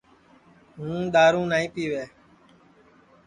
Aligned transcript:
ہُوں 0.77 1.01
دؔارو 1.13 1.41
نائی 1.51 1.67
پِیوے 1.73 2.03